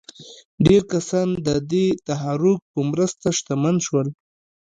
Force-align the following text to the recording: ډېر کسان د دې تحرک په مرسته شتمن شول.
ډېر 0.65 0.81
کسان 0.91 1.27
د 1.47 1.49
دې 1.71 1.85
تحرک 2.07 2.59
په 2.73 2.79
مرسته 2.91 3.27
شتمن 3.37 3.75
شول. 3.85 4.07